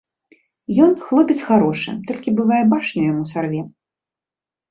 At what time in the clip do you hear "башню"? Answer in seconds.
2.73-3.01